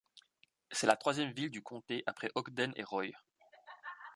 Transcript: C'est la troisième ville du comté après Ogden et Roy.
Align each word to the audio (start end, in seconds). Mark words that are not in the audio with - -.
C'est 0.71 0.87
la 0.87 0.95
troisième 0.95 1.31
ville 1.31 1.51
du 1.51 1.61
comté 1.61 2.01
après 2.07 2.31
Ogden 2.33 2.73
et 2.75 2.83
Roy. 2.83 3.05